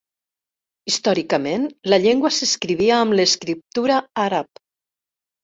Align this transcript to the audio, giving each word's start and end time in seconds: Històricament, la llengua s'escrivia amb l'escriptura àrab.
Històricament, 0.91 1.67
la 1.95 1.99
llengua 2.05 2.33
s'escrivia 2.39 2.97
amb 3.03 3.15
l'escriptura 3.21 4.01
àrab. 4.27 4.61